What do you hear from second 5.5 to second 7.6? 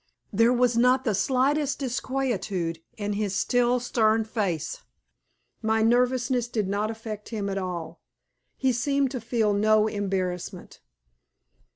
My nervousness did not affect him at